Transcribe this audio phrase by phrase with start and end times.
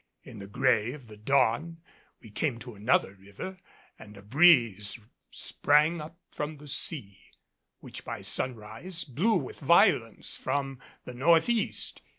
[0.23, 1.79] In the gray of the dawn
[2.21, 3.59] we came to another river
[3.99, 4.97] and a breeze
[5.29, 7.19] sprang up from the sea,
[7.81, 12.01] which, by sunrise, blew with violence from the north east.